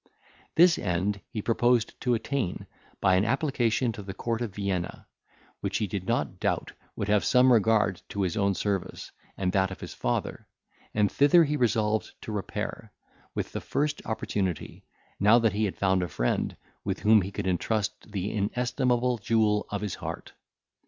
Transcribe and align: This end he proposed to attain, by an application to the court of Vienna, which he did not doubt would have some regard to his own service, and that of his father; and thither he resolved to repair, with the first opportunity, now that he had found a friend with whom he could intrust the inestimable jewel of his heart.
This 0.55 0.79
end 0.79 1.21
he 1.29 1.43
proposed 1.43 2.01
to 2.01 2.15
attain, 2.15 2.65
by 3.01 3.13
an 3.17 3.23
application 3.23 3.91
to 3.91 4.01
the 4.01 4.15
court 4.15 4.41
of 4.41 4.55
Vienna, 4.55 5.05
which 5.59 5.77
he 5.77 5.85
did 5.85 6.07
not 6.07 6.39
doubt 6.39 6.73
would 6.95 7.07
have 7.07 7.23
some 7.23 7.53
regard 7.53 8.01
to 8.09 8.23
his 8.23 8.35
own 8.35 8.55
service, 8.55 9.11
and 9.37 9.51
that 9.51 9.69
of 9.69 9.79
his 9.79 9.93
father; 9.93 10.47
and 10.95 11.11
thither 11.11 11.43
he 11.43 11.55
resolved 11.55 12.19
to 12.23 12.31
repair, 12.31 12.91
with 13.35 13.51
the 13.51 13.61
first 13.61 14.03
opportunity, 14.03 14.83
now 15.19 15.37
that 15.37 15.53
he 15.53 15.65
had 15.65 15.77
found 15.77 16.01
a 16.01 16.07
friend 16.07 16.57
with 16.83 17.01
whom 17.01 17.21
he 17.21 17.29
could 17.31 17.45
intrust 17.45 18.11
the 18.11 18.31
inestimable 18.31 19.19
jewel 19.19 19.67
of 19.69 19.81
his 19.81 19.93
heart. 19.93 20.33